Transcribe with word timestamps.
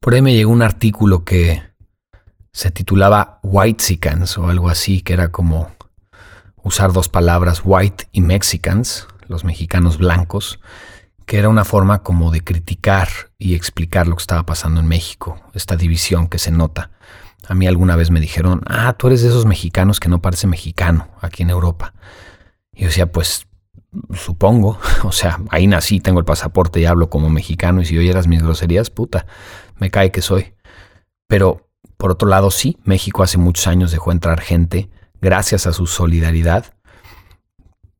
Por 0.00 0.14
ahí 0.14 0.22
me 0.22 0.32
llegó 0.32 0.50
un 0.50 0.62
artículo 0.62 1.26
que 1.26 1.62
se 2.52 2.70
titulaba 2.70 3.38
White 3.42 3.84
Sicans 3.84 4.38
o 4.38 4.48
algo 4.48 4.70
así, 4.70 5.02
que 5.02 5.12
era 5.12 5.30
como 5.30 5.70
usar 6.62 6.94
dos 6.94 7.10
palabras, 7.10 7.60
white 7.62 8.08
y 8.10 8.22
Mexicans, 8.22 9.06
los 9.28 9.44
mexicanos 9.44 9.98
blancos, 9.98 10.58
que 11.26 11.36
era 11.36 11.50
una 11.50 11.66
forma 11.66 12.02
como 12.02 12.30
de 12.30 12.42
criticar 12.42 13.08
y 13.38 13.54
explicar 13.54 14.08
lo 14.08 14.16
que 14.16 14.22
estaba 14.22 14.46
pasando 14.46 14.80
en 14.80 14.88
México, 14.88 15.38
esta 15.52 15.76
división 15.76 16.28
que 16.28 16.38
se 16.38 16.50
nota. 16.50 16.90
A 17.46 17.54
mí 17.54 17.66
alguna 17.66 17.94
vez 17.94 18.10
me 18.10 18.20
dijeron, 18.20 18.62
ah, 18.68 18.94
tú 18.94 19.08
eres 19.08 19.20
de 19.20 19.28
esos 19.28 19.44
mexicanos 19.44 20.00
que 20.00 20.08
no 20.08 20.22
parece 20.22 20.46
mexicano 20.46 21.08
aquí 21.20 21.42
en 21.42 21.50
Europa. 21.50 21.92
Y 22.72 22.80
yo 22.80 22.86
decía, 22.86 23.12
pues 23.12 23.46
supongo, 24.14 24.78
o 25.04 25.12
sea, 25.12 25.40
ahí 25.50 25.66
nací, 25.66 26.00
tengo 26.00 26.20
el 26.20 26.24
pasaporte 26.24 26.80
y 26.80 26.86
hablo 26.86 27.10
como 27.10 27.28
mexicano 27.28 27.82
y 27.82 27.84
si 27.84 27.98
oyeras 27.98 28.26
mis 28.26 28.42
groserías, 28.42 28.90
puta, 28.90 29.26
me 29.80 29.90
cae 29.90 30.12
que 30.12 30.22
soy. 30.22 30.54
Pero 31.26 31.70
por 32.00 32.10
otro 32.10 32.28
lado, 32.28 32.50
sí, 32.50 32.78
México 32.84 33.22
hace 33.22 33.36
muchos 33.36 33.66
años 33.66 33.92
dejó 33.92 34.10
entrar 34.10 34.40
gente, 34.40 34.88
gracias 35.20 35.66
a 35.66 35.74
su 35.74 35.86
solidaridad, 35.86 36.72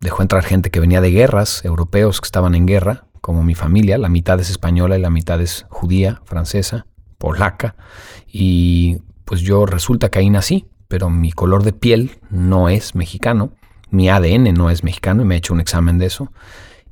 dejó 0.00 0.22
entrar 0.22 0.42
gente 0.42 0.70
que 0.70 0.80
venía 0.80 1.02
de 1.02 1.10
guerras, 1.10 1.62
europeos 1.66 2.22
que 2.22 2.26
estaban 2.26 2.54
en 2.54 2.64
guerra, 2.64 3.04
como 3.20 3.42
mi 3.42 3.54
familia, 3.54 3.98
la 3.98 4.08
mitad 4.08 4.40
es 4.40 4.48
española 4.48 4.96
y 4.96 5.02
la 5.02 5.10
mitad 5.10 5.38
es 5.42 5.66
judía, 5.68 6.22
francesa, 6.24 6.86
polaca, 7.18 7.76
y 8.26 9.02
pues 9.26 9.42
yo 9.42 9.66
resulta 9.66 10.10
que 10.10 10.20
ahí 10.20 10.30
nací, 10.30 10.66
pero 10.88 11.10
mi 11.10 11.30
color 11.30 11.62
de 11.62 11.74
piel 11.74 12.20
no 12.30 12.70
es 12.70 12.94
mexicano, 12.94 13.52
mi 13.90 14.08
ADN 14.08 14.54
no 14.54 14.70
es 14.70 14.82
mexicano 14.82 15.20
y 15.20 15.26
me 15.26 15.34
he 15.34 15.38
hecho 15.38 15.52
un 15.52 15.60
examen 15.60 15.98
de 15.98 16.06
eso, 16.06 16.32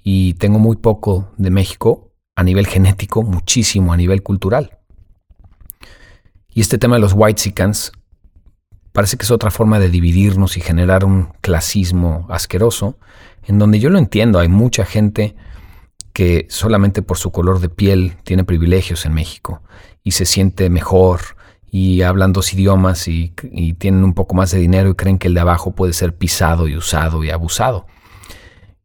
y 0.03 0.35
tengo 0.35 0.59
muy 0.59 0.77
poco 0.77 1.33
de 1.39 1.49
México 1.51 2.13
a 2.37 2.43
nivel 2.43 2.67
genético, 2.67 3.23
muchísimo 3.23 3.95
a 3.95 3.97
nivel 3.97 4.23
cultural. 4.23 4.78
Y 6.55 6.61
este 6.61 6.79
tema 6.79 6.97
de 6.97 7.03
los 7.03 7.13
white 7.15 7.41
sicans 7.41 7.93
parece 8.93 9.17
que 9.17 9.25
es 9.25 9.31
otra 9.31 9.51
forma 9.51 9.79
de 9.79 9.91
dividirnos 9.91 10.57
y 10.57 10.61
generar 10.61 11.05
un 11.05 11.29
clasismo 11.41 12.27
asqueroso, 12.31 12.99
en 13.47 13.59
donde 13.59 13.79
yo 13.79 13.91
lo 13.91 13.99
entiendo, 13.99 14.39
hay 14.39 14.49
mucha 14.49 14.85
gente 14.85 15.37
que 16.13 16.47
solamente 16.51 17.01
por 17.03 17.17
su 17.17 17.31
color 17.31 17.61
de 17.61 17.69
piel 17.69 18.17
tiene 18.25 18.43
privilegios 18.43 19.07
en 19.07 19.15
México 19.15 19.63
y 20.03 20.11
se 20.11 20.27
siente 20.27 20.69
mejor 20.69 21.21
y 21.71 22.03
hablan 22.03 22.33
dos 22.33 22.53
idiomas 22.53 23.07
y, 23.07 23.35
y, 23.53 23.75
tienen 23.75 24.03
un 24.03 24.15
poco 24.15 24.35
más 24.35 24.51
de 24.51 24.59
dinero 24.59 24.91
y 24.91 24.95
creen 24.95 25.19
que 25.19 25.29
el 25.29 25.35
de 25.35 25.41
abajo 25.41 25.77
puede 25.77 25.93
ser 25.93 26.17
pisado 26.17 26.67
y 26.67 26.77
usado 26.77 27.23
y 27.23 27.31
abusado. 27.31 27.87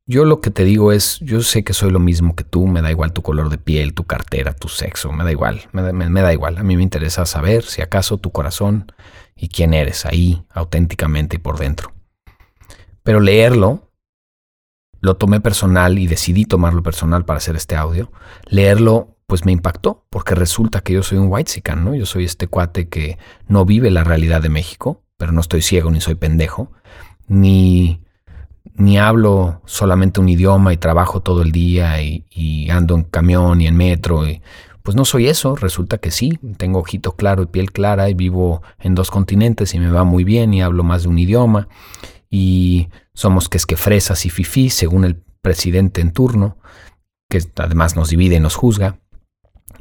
Yo 0.06 0.26
lo 0.26 0.42
que 0.42 0.52
te 0.52 0.66
digo 0.66 0.92
es, 0.92 1.20
yo 1.22 1.42
sé 1.42 1.64
que 1.64 1.72
soy 1.72 1.90
lo 1.90 2.00
mismo 2.00 2.36
que 2.36 2.44
tú, 2.44 2.68
me 2.68 2.82
da 2.82 2.92
igual 2.92 3.14
tu 3.14 3.22
color 3.22 3.50
de 3.50 3.58
piel, 3.58 3.94
tu 3.94 4.04
cartera, 4.04 4.54
tu 4.54 4.68
sexo, 4.68 5.14
me 5.14 5.23
da 5.23 5.32
igual, 5.32 5.62
me, 5.72 5.94
me, 5.94 6.22
da 6.22 6.34
igual. 6.34 6.58
A 6.58 6.64
mí 6.64 6.76
me 6.76 6.84
interesa 6.84 7.26
saber 7.26 7.64
si 7.64 7.82
acaso 7.82 8.18
tu 8.18 8.31
corazón 8.31 8.92
y 9.34 9.48
quién 9.48 9.74
eres 9.74 10.06
ahí, 10.06 10.44
auténticamente 10.50 11.38
y 11.38 11.40
por 11.40 11.58
dentro. 11.58 11.94
Pero 13.02 13.22
leerlo, 13.22 13.94
lo 15.00 15.16
tomé 15.16 15.40
personal 15.40 15.98
y 15.98 16.08
decidí 16.08 16.44
tomarlo 16.44 16.84
personal 16.84 17.24
para 17.24 17.38
hacer 17.38 17.56
este 17.56 17.78
audio. 17.78 18.12
Leerlo, 18.48 19.16
pues 19.26 19.46
me 19.46 19.54
impactó, 19.54 20.06
porque 20.09 20.36
resulta 20.36 20.81
que 20.81 20.92
yo 20.92 21.04
soy 21.04 21.18
un 21.18 21.28
white 21.30 21.62
¿no? 21.78 21.96
Yo 21.96 22.06
soy 22.06 22.26
este 22.26 22.48
cuate 22.48 22.90
que 22.90 23.18
no 23.48 23.64
vive 23.64 23.90
la 23.90 24.04
realidad 24.04 24.42
de 24.42 24.50
México, 24.50 25.02
pero 25.16 25.31
no 25.31 25.40
estoy 25.40 25.62
ciego 25.62 25.90
ni 25.92 26.02
soy 26.02 26.16
pendejo, 26.16 26.74
ni 27.28 28.03
ni 28.76 28.98
hablo 28.98 29.62
solamente 29.66 30.20
un 30.20 30.30
idioma 30.30 30.74
y 30.74 30.78
trabajo 30.78 31.22
todo 31.22 31.42
el 31.42 31.52
día 31.52 32.02
y, 32.02 32.70
ando 32.70 32.96
en 32.96 33.04
camión 33.04 33.62
y 33.62 33.68
en 33.68 33.76
metro. 33.76 34.28
Y, 34.28 34.42
pues 34.82 34.96
no 34.96 35.06
soy 35.06 35.28
eso, 35.28 35.56
resulta 35.56 35.98
que 35.98 36.12
sí, 36.12 36.40
tengo 36.58 36.80
ojito 36.80 37.16
claro 37.16 37.44
y 37.44 37.46
piel 37.48 37.72
clara 37.72 38.10
y 38.10 38.14
vivo 38.14 38.62
en 38.80 38.96
dos 38.96 39.12
continentes 39.12 39.74
y 39.74 39.80
me 39.80 39.90
va 39.90 40.04
muy 40.04 40.24
bien 40.24 40.54
y 40.54 40.62
hablo 40.62 40.84
más 40.84 41.04
de 41.04 41.10
un 41.10 41.20
idioma. 41.20 41.68
Y 42.30 42.90
somos 43.14 43.48
que 43.48 43.58
es 43.58 43.66
que 43.66 43.78
fresas 43.78 44.25
y 44.25 44.30
fifí, 44.30 44.70
según 44.70 45.06
el 45.06 45.22
presidente 45.42 46.02
en 46.02 46.12
turno, 46.12 46.58
que 47.30 47.42
además 47.58 47.96
nos 47.96 48.09
divide 48.09 48.36
y 48.36 48.40
nos 48.40 48.56
juzga 48.56 48.97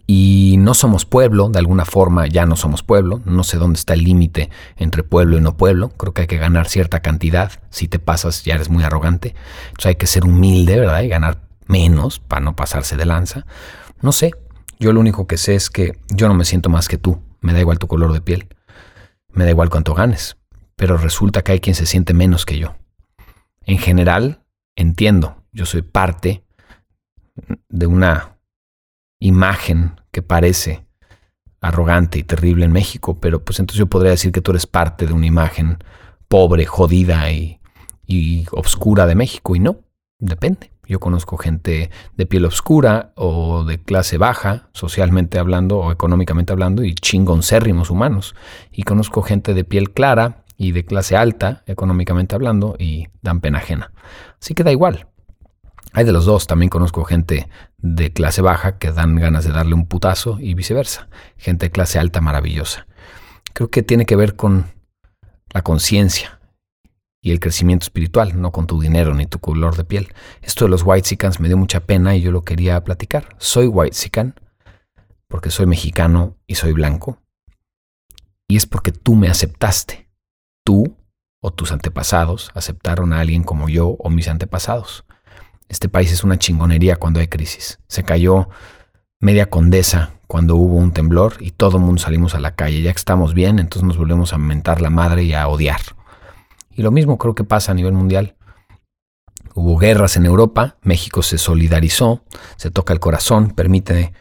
y 0.06 0.51
no 0.62 0.74
somos 0.74 1.04
pueblo, 1.04 1.48
de 1.48 1.58
alguna 1.58 1.84
forma 1.84 2.26
ya 2.26 2.46
no 2.46 2.56
somos 2.56 2.82
pueblo, 2.82 3.20
no 3.24 3.44
sé 3.44 3.58
dónde 3.58 3.78
está 3.78 3.94
el 3.94 4.04
límite 4.04 4.50
entre 4.76 5.02
pueblo 5.02 5.36
y 5.36 5.40
no 5.40 5.56
pueblo, 5.56 5.90
creo 5.90 6.14
que 6.14 6.22
hay 6.22 6.26
que 6.26 6.38
ganar 6.38 6.68
cierta 6.68 7.00
cantidad, 7.00 7.52
si 7.70 7.88
te 7.88 7.98
pasas 7.98 8.44
ya 8.44 8.54
eres 8.54 8.70
muy 8.70 8.84
arrogante, 8.84 9.34
entonces 9.68 9.86
hay 9.86 9.94
que 9.96 10.06
ser 10.06 10.24
humilde, 10.24 10.80
¿verdad? 10.80 11.02
Y 11.02 11.08
ganar 11.08 11.42
menos 11.66 12.18
para 12.18 12.40
no 12.40 12.56
pasarse 12.56 12.96
de 12.96 13.06
lanza. 13.06 13.46
No 14.00 14.12
sé, 14.12 14.32
yo 14.78 14.92
lo 14.92 15.00
único 15.00 15.26
que 15.26 15.36
sé 15.36 15.54
es 15.54 15.70
que 15.70 15.98
yo 16.08 16.28
no 16.28 16.34
me 16.34 16.44
siento 16.44 16.68
más 16.68 16.88
que 16.88 16.98
tú, 16.98 17.22
me 17.40 17.52
da 17.52 17.60
igual 17.60 17.78
tu 17.78 17.86
color 17.86 18.12
de 18.12 18.20
piel, 18.20 18.48
me 19.28 19.44
da 19.44 19.50
igual 19.50 19.70
cuánto 19.70 19.94
ganes, 19.94 20.36
pero 20.76 20.96
resulta 20.96 21.42
que 21.42 21.52
hay 21.52 21.60
quien 21.60 21.74
se 21.74 21.86
siente 21.86 22.14
menos 22.14 22.44
que 22.46 22.58
yo. 22.58 22.76
En 23.64 23.78
general, 23.78 24.44
entiendo, 24.74 25.44
yo 25.52 25.66
soy 25.66 25.82
parte 25.82 26.44
de 27.68 27.86
una 27.86 28.38
imagen 29.18 30.01
que 30.12 30.22
parece 30.22 30.86
arrogante 31.62 32.18
y 32.18 32.22
terrible 32.22 32.64
en 32.64 32.72
México, 32.72 33.18
pero 33.18 33.44
pues 33.44 33.60
entonces 33.60 33.78
yo 33.78 33.86
podría 33.86 34.10
decir 34.10 34.32
que 34.32 34.40
tú 34.40 34.50
eres 34.50 34.66
parte 34.66 35.06
de 35.06 35.12
una 35.12 35.26
imagen 35.26 35.78
pobre, 36.28 36.66
jodida 36.66 37.30
y, 37.30 37.58
obscura 38.50 39.06
de 39.06 39.14
México, 39.14 39.56
y 39.56 39.60
no, 39.60 39.80
depende. 40.18 40.70
Yo 40.86 41.00
conozco 41.00 41.38
gente 41.38 41.90
de 42.16 42.26
piel 42.26 42.44
oscura 42.44 43.12
o 43.16 43.64
de 43.64 43.82
clase 43.82 44.18
baja, 44.18 44.68
socialmente 44.72 45.38
hablando 45.38 45.78
o 45.78 45.92
económicamente 45.92 46.52
hablando, 46.52 46.84
y 46.84 46.94
chingoncérrimos 46.94 47.88
humanos. 47.88 48.34
Y 48.70 48.82
conozco 48.82 49.22
gente 49.22 49.54
de 49.54 49.64
piel 49.64 49.92
clara 49.92 50.44
y 50.58 50.72
de 50.72 50.84
clase 50.84 51.16
alta, 51.16 51.62
económicamente 51.66 52.34
hablando, 52.34 52.76
y 52.78 53.08
dan 53.22 53.40
pena 53.40 53.58
ajena. 53.58 53.92
Así 54.38 54.52
que 54.52 54.64
da 54.64 54.72
igual. 54.72 55.06
Hay 55.92 56.04
de 56.04 56.12
los 56.12 56.24
dos, 56.24 56.46
también 56.46 56.70
conozco 56.70 57.04
gente 57.04 57.48
de 57.78 58.12
clase 58.12 58.40
baja 58.40 58.78
que 58.78 58.92
dan 58.92 59.16
ganas 59.16 59.44
de 59.44 59.52
darle 59.52 59.74
un 59.74 59.86
putazo 59.86 60.38
y 60.40 60.54
viceversa. 60.54 61.08
Gente 61.36 61.66
de 61.66 61.70
clase 61.70 61.98
alta 61.98 62.20
maravillosa. 62.20 62.86
Creo 63.52 63.68
que 63.68 63.82
tiene 63.82 64.06
que 64.06 64.16
ver 64.16 64.36
con 64.36 64.66
la 65.52 65.62
conciencia 65.62 66.40
y 67.20 67.30
el 67.30 67.40
crecimiento 67.40 67.84
espiritual, 67.84 68.40
no 68.40 68.50
con 68.50 68.66
tu 68.66 68.80
dinero 68.80 69.14
ni 69.14 69.26
tu 69.26 69.38
color 69.38 69.76
de 69.76 69.84
piel. 69.84 70.12
Esto 70.40 70.64
de 70.64 70.70
los 70.70 70.82
white 70.82 71.06
sicans 71.06 71.40
me 71.40 71.48
dio 71.48 71.56
mucha 71.56 71.80
pena 71.80 72.16
y 72.16 72.20
yo 72.20 72.32
lo 72.32 72.42
quería 72.42 72.82
platicar. 72.82 73.36
Soy 73.38 73.66
white 73.66 73.94
sican 73.94 74.34
porque 75.28 75.50
soy 75.50 75.66
mexicano 75.66 76.36
y 76.46 76.56
soy 76.56 76.72
blanco. 76.72 77.22
Y 78.48 78.56
es 78.56 78.66
porque 78.66 78.92
tú 78.92 79.14
me 79.14 79.28
aceptaste. 79.28 80.10
Tú 80.64 80.96
o 81.40 81.52
tus 81.52 81.72
antepasados 81.72 82.50
aceptaron 82.54 83.12
a 83.12 83.20
alguien 83.20 83.44
como 83.44 83.68
yo 83.68 83.88
o 83.98 84.10
mis 84.10 84.28
antepasados. 84.28 85.04
Este 85.72 85.88
país 85.88 86.12
es 86.12 86.22
una 86.22 86.38
chingonería 86.38 86.96
cuando 86.96 87.18
hay 87.18 87.28
crisis. 87.28 87.78
Se 87.88 88.02
cayó 88.02 88.50
media 89.20 89.48
condesa 89.48 90.10
cuando 90.26 90.54
hubo 90.54 90.76
un 90.76 90.92
temblor 90.92 91.36
y 91.40 91.52
todo 91.52 91.78
el 91.78 91.82
mundo 91.82 92.02
salimos 92.02 92.34
a 92.34 92.40
la 92.40 92.54
calle. 92.54 92.82
Ya 92.82 92.92
que 92.92 92.98
estamos 92.98 93.32
bien, 93.32 93.58
entonces 93.58 93.82
nos 93.82 93.96
volvemos 93.96 94.34
a 94.34 94.38
mentar 94.38 94.82
la 94.82 94.90
madre 94.90 95.24
y 95.24 95.32
a 95.32 95.48
odiar. 95.48 95.80
Y 96.72 96.82
lo 96.82 96.90
mismo 96.90 97.16
creo 97.16 97.34
que 97.34 97.44
pasa 97.44 97.72
a 97.72 97.74
nivel 97.74 97.94
mundial. 97.94 98.36
Hubo 99.54 99.78
guerras 99.78 100.18
en 100.18 100.26
Europa, 100.26 100.76
México 100.82 101.22
se 101.22 101.38
solidarizó, 101.38 102.22
se 102.56 102.70
toca 102.70 102.92
el 102.92 103.00
corazón, 103.00 103.52
permite 103.52 104.12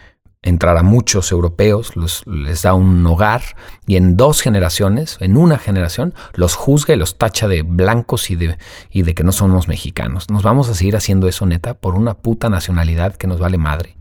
entrar 0.44 0.78
a 0.78 0.84
muchos 0.84 1.32
europeos, 1.32 1.94
les 2.26 2.62
da 2.64 2.74
un 2.74 3.06
hogar 3.06 3.42
y 3.86 3.96
en 3.96 4.18
dos 4.18 4.42
generaciones, 4.42 5.18
en 5.20 5.38
una 5.38 5.60
generación, 5.60 6.16
los 6.34 6.56
juzga 6.56 6.96
y 6.96 6.98
los 6.98 7.18
tacha 7.18 7.48
de 7.48 7.62
blancos 7.62 8.32
y 8.32 8.36
de, 8.36 8.58
y 8.90 9.04
de 9.04 9.14
que 9.14 9.24
no 9.24 9.32
somos 9.32 9.68
mexicanos. 9.68 10.30
Nos 10.30 10.42
vamos 10.42 10.68
a 10.70 10.74
seguir 10.74 10.96
haciendo 10.96 11.28
eso 11.28 11.46
neta 11.46 11.76
por 11.76 11.96
una 11.96 12.16
puta 12.16 12.50
nacionalidad 12.50 13.16
que 13.16 13.28
nos 13.28 13.40
vale 13.40 13.60
madre. 13.60 13.98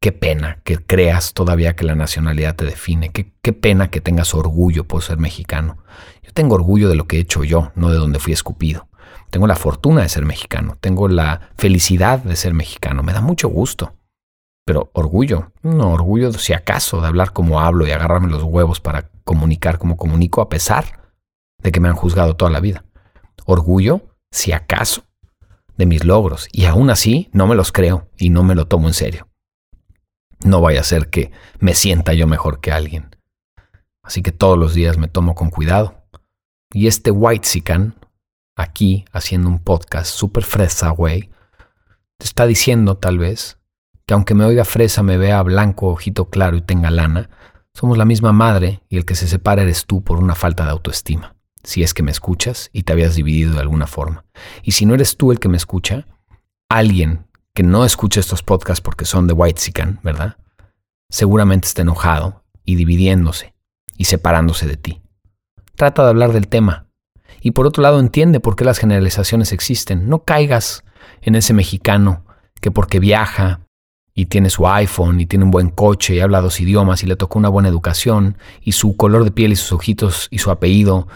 Qué 0.00 0.12
pena 0.12 0.60
que 0.64 0.78
creas 0.78 1.32
todavía 1.32 1.76
que 1.76 1.84
la 1.84 1.94
nacionalidad 1.94 2.56
te 2.56 2.64
define. 2.64 3.10
Qué, 3.10 3.32
qué 3.42 3.52
pena 3.52 3.88
que 3.88 4.00
tengas 4.00 4.34
orgullo 4.34 4.84
por 4.84 5.02
ser 5.02 5.18
mexicano. 5.18 5.78
Yo 6.22 6.30
tengo 6.32 6.54
orgullo 6.54 6.88
de 6.88 6.96
lo 6.96 7.06
que 7.06 7.16
he 7.16 7.20
hecho 7.20 7.44
yo, 7.44 7.72
no 7.74 7.90
de 7.90 7.96
donde 7.96 8.18
fui 8.18 8.32
escupido. 8.32 8.88
Tengo 9.30 9.46
la 9.46 9.56
fortuna 9.56 10.02
de 10.02 10.08
ser 10.08 10.24
mexicano. 10.24 10.76
Tengo 10.80 11.08
la 11.08 11.48
felicidad 11.56 12.18
de 12.18 12.36
ser 12.36 12.52
mexicano. 12.54 13.02
Me 13.02 13.14
da 13.14 13.22
mucho 13.22 13.48
gusto. 13.48 13.94
Pero 14.64 14.90
orgullo, 14.94 15.52
no 15.62 15.92
orgullo 15.92 16.32
si 16.32 16.54
acaso 16.54 17.00
de 17.00 17.06
hablar 17.06 17.32
como 17.32 17.60
hablo 17.60 17.86
y 17.86 17.90
agarrarme 17.90 18.30
los 18.30 18.42
huevos 18.42 18.80
para 18.80 19.10
comunicar 19.24 19.78
como 19.78 19.96
comunico 19.96 20.40
a 20.40 20.48
pesar 20.48 21.12
de 21.58 21.72
que 21.72 21.80
me 21.80 21.88
han 21.88 21.96
juzgado 21.96 22.36
toda 22.36 22.50
la 22.50 22.60
vida. 22.60 22.84
Orgullo 23.44 24.02
si 24.30 24.52
acaso 24.52 25.04
de 25.76 25.86
mis 25.86 26.04
logros 26.04 26.48
y 26.52 26.64
aún 26.64 26.90
así 26.90 27.28
no 27.32 27.46
me 27.46 27.54
los 27.54 27.72
creo 27.72 28.08
y 28.16 28.30
no 28.30 28.42
me 28.42 28.54
lo 28.54 28.66
tomo 28.66 28.88
en 28.88 28.94
serio. 28.94 29.28
No 30.44 30.60
vaya 30.60 30.80
a 30.80 30.84
ser 30.84 31.08
que 31.08 31.30
me 31.58 31.74
sienta 31.74 32.12
yo 32.14 32.26
mejor 32.26 32.60
que 32.60 32.72
alguien. 32.72 33.16
Así 34.02 34.22
que 34.22 34.32
todos 34.32 34.58
los 34.58 34.74
días 34.74 34.98
me 34.98 35.08
tomo 35.08 35.34
con 35.34 35.50
cuidado. 35.50 36.06
Y 36.72 36.86
este 36.86 37.10
White 37.10 37.48
Sican, 37.48 37.94
aquí 38.56 39.04
haciendo 39.12 39.48
un 39.48 39.58
podcast 39.58 40.10
super 40.10 40.44
fresa, 40.44 40.90
güey, 40.90 41.30
te 42.18 42.26
está 42.26 42.46
diciendo 42.46 42.96
tal 42.96 43.18
vez 43.18 43.58
que 44.06 44.14
aunque 44.14 44.34
me 44.34 44.44
oiga 44.44 44.64
fresa, 44.64 45.02
me 45.02 45.16
vea 45.16 45.42
blanco, 45.42 45.88
ojito 45.88 46.28
claro 46.30 46.56
y 46.56 46.62
tenga 46.62 46.90
lana, 46.90 47.30
somos 47.74 47.98
la 47.98 48.04
misma 48.04 48.32
madre 48.32 48.82
y 48.88 48.96
el 48.96 49.04
que 49.04 49.14
se 49.14 49.26
separa 49.26 49.62
eres 49.62 49.86
tú 49.86 50.02
por 50.02 50.18
una 50.18 50.34
falta 50.34 50.64
de 50.64 50.70
autoestima, 50.70 51.34
si 51.62 51.82
es 51.82 51.94
que 51.94 52.02
me 52.02 52.10
escuchas 52.10 52.70
y 52.72 52.84
te 52.84 52.92
habías 52.92 53.14
dividido 53.14 53.54
de 53.54 53.60
alguna 53.60 53.86
forma. 53.86 54.24
Y 54.62 54.72
si 54.72 54.86
no 54.86 54.94
eres 54.94 55.16
tú 55.16 55.32
el 55.32 55.40
que 55.40 55.48
me 55.48 55.56
escucha, 55.56 56.06
alguien 56.68 57.26
que 57.54 57.62
no 57.62 57.84
escucha 57.84 58.20
estos 58.20 58.42
podcasts 58.42 58.80
porque 58.80 59.04
son 59.04 59.26
de 59.26 59.32
White 59.32 59.60
Sican, 59.60 60.00
¿verdad? 60.02 60.36
Seguramente 61.10 61.68
está 61.68 61.82
enojado 61.82 62.44
y 62.64 62.76
dividiéndose 62.76 63.54
y 63.96 64.04
separándose 64.04 64.66
de 64.66 64.76
ti. 64.76 65.02
Trata 65.76 66.02
de 66.02 66.10
hablar 66.10 66.32
del 66.32 66.48
tema. 66.48 66.86
Y 67.40 67.52
por 67.52 67.66
otro 67.66 67.82
lado, 67.82 68.00
entiende 68.00 68.40
por 68.40 68.56
qué 68.56 68.64
las 68.64 68.78
generalizaciones 68.78 69.52
existen. 69.52 70.08
No 70.08 70.24
caigas 70.24 70.84
en 71.20 71.34
ese 71.34 71.52
mexicano 71.52 72.24
que 72.60 72.70
porque 72.70 73.00
viaja 73.00 73.60
y 74.14 74.26
tiene 74.26 74.48
su 74.48 74.66
iPhone 74.68 75.20
y 75.20 75.26
tiene 75.26 75.44
un 75.44 75.50
buen 75.50 75.70
coche 75.70 76.14
y 76.14 76.20
habla 76.20 76.40
dos 76.40 76.60
idiomas 76.60 77.02
y 77.02 77.06
le 77.06 77.16
tocó 77.16 77.38
una 77.38 77.48
buena 77.48 77.68
educación 77.68 78.38
y 78.62 78.72
su 78.72 78.96
color 78.96 79.24
de 79.24 79.32
piel 79.32 79.52
y 79.52 79.56
sus 79.56 79.72
ojitos 79.72 80.28
y 80.30 80.38
su 80.38 80.52
apellido 80.52 81.08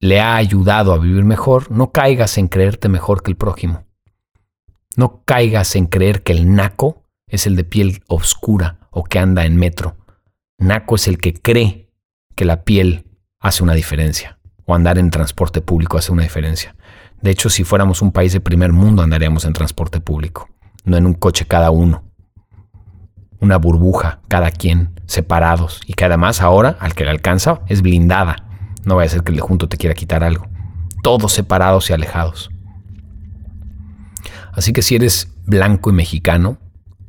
le 0.00 0.20
ha 0.20 0.34
ayudado 0.34 0.92
a 0.92 0.98
vivir 0.98 1.24
mejor, 1.24 1.70
no 1.70 1.92
caigas 1.92 2.36
en 2.36 2.48
creerte 2.48 2.88
mejor 2.88 3.22
que 3.22 3.30
el 3.30 3.36
prójimo. 3.36 3.84
No 4.96 5.22
caigas 5.24 5.76
en 5.76 5.86
creer 5.86 6.24
que 6.24 6.32
el 6.32 6.52
naco 6.52 7.04
es 7.28 7.46
el 7.46 7.54
de 7.54 7.62
piel 7.62 8.02
oscura 8.08 8.88
o 8.90 9.04
que 9.04 9.20
anda 9.20 9.46
en 9.46 9.56
metro. 9.56 9.96
Naco 10.58 10.96
es 10.96 11.06
el 11.06 11.18
que 11.18 11.34
cree 11.34 11.92
que 12.34 12.44
la 12.44 12.64
piel 12.64 13.06
hace 13.38 13.62
una 13.62 13.74
diferencia 13.74 14.40
o 14.64 14.74
andar 14.74 14.98
en 14.98 15.10
transporte 15.10 15.60
público 15.60 15.96
hace 15.96 16.10
una 16.10 16.24
diferencia. 16.24 16.74
De 17.20 17.30
hecho, 17.30 17.48
si 17.48 17.62
fuéramos 17.62 18.02
un 18.02 18.10
país 18.10 18.32
de 18.32 18.40
primer 18.40 18.72
mundo 18.72 19.02
andaríamos 19.02 19.44
en 19.44 19.52
transporte 19.52 20.00
público, 20.00 20.48
no 20.84 20.96
en 20.96 21.06
un 21.06 21.14
coche 21.14 21.46
cada 21.46 21.70
uno 21.70 22.11
una 23.42 23.58
burbuja, 23.58 24.20
cada 24.28 24.52
quien, 24.52 24.90
separados, 25.06 25.80
y 25.86 25.94
que 25.94 26.04
además 26.04 26.40
ahora, 26.40 26.76
al 26.78 26.94
que 26.94 27.04
le 27.04 27.10
alcanza, 27.10 27.60
es 27.66 27.82
blindada. 27.82 28.36
No 28.84 28.96
vaya 28.96 29.08
a 29.08 29.10
ser 29.10 29.24
que 29.24 29.32
el 29.32 29.36
de 29.36 29.42
junto 29.42 29.68
te 29.68 29.76
quiera 29.76 29.94
quitar 29.94 30.22
algo. 30.22 30.46
Todos 31.02 31.32
separados 31.32 31.90
y 31.90 31.92
alejados. 31.92 32.50
Así 34.52 34.72
que 34.72 34.82
si 34.82 34.94
eres 34.94 35.28
blanco 35.44 35.90
y 35.90 35.92
mexicano, 35.92 36.58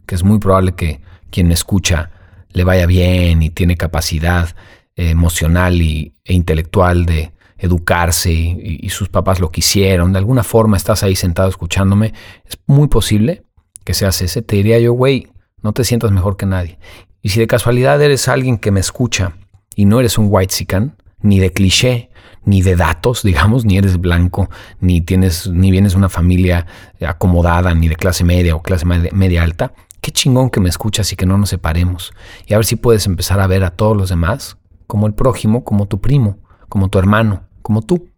que 0.07 0.15
es 0.15 0.23
muy 0.23 0.39
probable 0.39 0.73
que 0.73 1.01
quien 1.29 1.47
me 1.47 1.53
escucha 1.53 2.09
le 2.49 2.63
vaya 2.63 2.87
bien 2.87 3.43
y 3.43 3.51
tiene 3.51 3.77
capacidad 3.77 4.55
eh, 4.95 5.11
emocional 5.11 5.81
y, 5.81 6.15
e 6.25 6.33
intelectual 6.33 7.05
de 7.05 7.31
educarse 7.59 8.31
y, 8.31 8.79
y, 8.81 8.89
sus 8.89 9.07
papás 9.07 9.39
lo 9.39 9.51
quisieron, 9.51 10.13
de 10.13 10.19
alguna 10.19 10.43
forma 10.43 10.77
estás 10.77 11.03
ahí 11.03 11.15
sentado 11.15 11.47
escuchándome, 11.47 12.13
es 12.45 12.57
muy 12.65 12.87
posible 12.87 13.43
que 13.83 13.93
seas 13.93 14.21
ese. 14.21 14.41
Te 14.41 14.57
diría 14.57 14.79
yo, 14.79 14.93
güey, 14.93 15.29
no 15.63 15.73
te 15.73 15.83
sientas 15.83 16.11
mejor 16.11 16.37
que 16.37 16.45
nadie. 16.45 16.77
Y 17.21 17.29
si 17.29 17.39
de 17.39 17.47
casualidad 17.47 18.01
eres 18.01 18.27
alguien 18.27 18.57
que 18.57 18.71
me 18.71 18.81
escucha 18.81 19.33
y 19.75 19.85
no 19.85 19.99
eres 19.99 20.17
un 20.17 20.27
white 20.29 20.53
sican, 20.53 20.97
ni 21.21 21.39
de 21.39 21.51
cliché, 21.51 22.11
ni 22.45 22.61
de 22.61 22.75
datos, 22.75 23.23
digamos, 23.23 23.65
ni 23.65 23.77
eres 23.77 23.99
blanco, 23.99 24.49
ni 24.79 25.01
tienes, 25.01 25.47
ni 25.47 25.71
vienes 25.71 25.93
de 25.93 25.97
una 25.97 26.09
familia 26.09 26.67
acomodada, 27.01 27.73
ni 27.73 27.87
de 27.87 27.95
clase 27.95 28.23
media 28.23 28.55
o 28.55 28.61
clase 28.61 28.85
media 28.85 29.43
alta, 29.43 29.73
qué 30.01 30.11
chingón 30.11 30.49
que 30.49 30.59
me 30.59 30.69
escuchas 30.69 31.11
y 31.13 31.15
que 31.15 31.25
no 31.25 31.37
nos 31.37 31.49
separemos. 31.49 32.13
Y 32.45 32.53
a 32.53 32.57
ver 32.57 32.65
si 32.65 32.75
puedes 32.75 33.07
empezar 33.07 33.39
a 33.39 33.47
ver 33.47 33.63
a 33.63 33.71
todos 33.71 33.95
los 33.95 34.09
demás 34.09 34.57
como 34.85 35.07
el 35.07 35.13
prójimo, 35.13 35.63
como 35.63 35.87
tu 35.87 36.01
primo, 36.01 36.39
como 36.67 36.89
tu 36.89 36.99
hermano, 36.99 37.47
como 37.61 37.81
tú. 37.81 38.09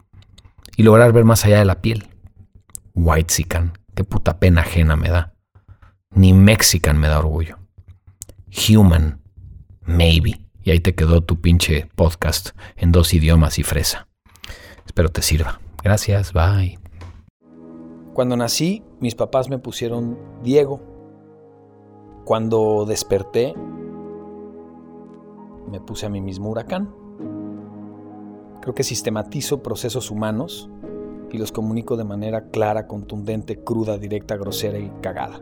Y 0.75 0.83
lograr 0.83 1.13
ver 1.13 1.23
más 1.23 1.45
allá 1.45 1.59
de 1.59 1.65
la 1.65 1.81
piel. 1.81 2.07
White 2.95 3.33
sican, 3.33 3.73
qué 3.93 4.03
puta 4.03 4.39
pena 4.39 4.61
ajena 4.61 4.95
me 4.95 5.09
da. 5.09 5.34
Ni 6.15 6.31
Mexican 6.31 6.97
me 6.97 7.09
da 7.09 7.19
orgullo. 7.19 7.57
Human, 8.69 9.19
maybe. 9.81 10.39
Y 10.63 10.71
ahí 10.71 10.79
te 10.79 10.95
quedó 10.95 11.21
tu 11.21 11.41
pinche 11.41 11.89
podcast 11.93 12.51
en 12.77 12.93
dos 12.93 13.13
idiomas 13.13 13.59
y 13.59 13.63
fresa. 13.63 14.07
Espero 14.85 15.09
te 15.09 15.21
sirva. 15.21 15.59
Gracias, 15.83 16.31
bye. 16.31 16.79
Cuando 18.13 18.37
nací, 18.37 18.81
mis 19.01 19.13
papás 19.13 19.49
me 19.49 19.59
pusieron 19.59 20.17
Diego. 20.41 20.79
Cuando 22.23 22.85
desperté, 22.85 23.53
me 25.69 25.81
puse 25.81 26.05
a 26.05 26.09
mí 26.09 26.21
mismo 26.21 26.49
huracán. 26.49 26.95
Creo 28.61 28.73
que 28.73 28.83
sistematizo 28.83 29.61
procesos 29.61 30.09
humanos 30.11 30.69
y 31.29 31.37
los 31.39 31.51
comunico 31.51 31.97
de 31.97 32.05
manera 32.05 32.51
clara, 32.51 32.87
contundente, 32.87 33.61
cruda, 33.65 33.97
directa, 33.97 34.37
grosera 34.37 34.79
y 34.79 34.89
cagada. 35.01 35.41